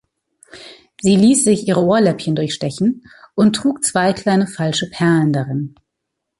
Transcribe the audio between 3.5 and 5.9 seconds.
trug zwei kleine falsche Perlen darin.